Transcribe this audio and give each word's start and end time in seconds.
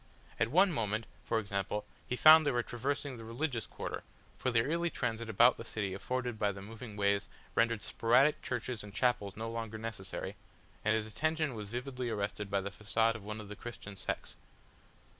At 0.39 0.47
one 0.49 0.71
moment, 0.71 1.05
for 1.23 1.37
example, 1.37 1.85
he 2.07 2.15
found 2.15 2.43
they 2.43 2.49
were 2.51 2.63
traversing 2.63 3.17
the 3.17 3.23
religious 3.23 3.67
quarter, 3.67 4.01
for 4.35 4.49
the 4.49 4.67
easy 4.67 4.89
transit 4.89 5.29
about 5.29 5.57
the 5.57 5.63
city 5.63 5.93
afforded 5.93 6.39
by 6.39 6.51
the 6.51 6.59
moving 6.63 6.97
ways 6.97 7.27
rendered 7.53 7.83
sporadic 7.83 8.41
churches 8.41 8.83
and 8.83 8.95
chapels 8.95 9.37
no 9.37 9.47
longer 9.47 9.77
necessary 9.77 10.35
and 10.83 10.95
his 10.95 11.05
attention 11.05 11.53
was 11.53 11.69
vividly 11.69 12.09
arrested 12.09 12.49
by 12.49 12.61
the 12.61 12.71
façade 12.71 13.13
of 13.13 13.23
one 13.23 13.39
of 13.39 13.47
the 13.47 13.55
Christian 13.55 13.95
sects. 13.95 14.35